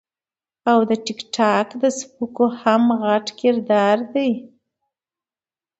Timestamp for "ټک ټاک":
1.05-1.67